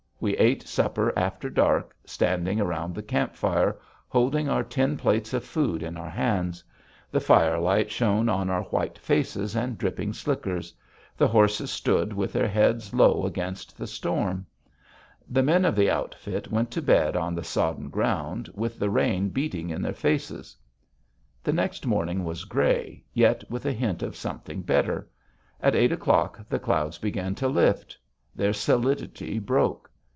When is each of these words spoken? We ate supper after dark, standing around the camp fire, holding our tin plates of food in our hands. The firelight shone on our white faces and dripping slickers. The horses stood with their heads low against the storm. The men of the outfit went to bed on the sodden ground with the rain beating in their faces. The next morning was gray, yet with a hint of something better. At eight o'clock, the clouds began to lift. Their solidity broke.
We 0.21 0.37
ate 0.37 0.67
supper 0.67 1.11
after 1.17 1.49
dark, 1.49 1.95
standing 2.05 2.61
around 2.61 2.93
the 2.93 3.01
camp 3.01 3.33
fire, 3.33 3.79
holding 4.07 4.47
our 4.47 4.63
tin 4.63 4.95
plates 4.95 5.33
of 5.33 5.43
food 5.43 5.81
in 5.81 5.97
our 5.97 6.11
hands. 6.11 6.63
The 7.09 7.19
firelight 7.19 7.89
shone 7.89 8.29
on 8.29 8.47
our 8.47 8.61
white 8.65 8.99
faces 8.99 9.55
and 9.55 9.79
dripping 9.79 10.13
slickers. 10.13 10.75
The 11.17 11.27
horses 11.27 11.71
stood 11.71 12.13
with 12.13 12.33
their 12.33 12.47
heads 12.47 12.93
low 12.93 13.25
against 13.25 13.75
the 13.79 13.87
storm. 13.87 14.45
The 15.27 15.41
men 15.41 15.65
of 15.65 15.75
the 15.75 15.89
outfit 15.89 16.51
went 16.51 16.69
to 16.69 16.83
bed 16.83 17.15
on 17.15 17.33
the 17.33 17.43
sodden 17.43 17.89
ground 17.89 18.47
with 18.53 18.77
the 18.77 18.91
rain 18.91 19.29
beating 19.29 19.71
in 19.71 19.81
their 19.81 19.91
faces. 19.91 20.55
The 21.43 21.51
next 21.53 21.87
morning 21.87 22.23
was 22.23 22.45
gray, 22.45 23.03
yet 23.11 23.43
with 23.49 23.65
a 23.65 23.71
hint 23.73 24.03
of 24.03 24.15
something 24.15 24.61
better. 24.61 25.09
At 25.63 25.73
eight 25.73 25.91
o'clock, 25.91 26.47
the 26.47 26.59
clouds 26.59 26.99
began 26.99 27.33
to 27.33 27.47
lift. 27.47 27.97
Their 28.35 28.53
solidity 28.53 29.39
broke. 29.39 29.87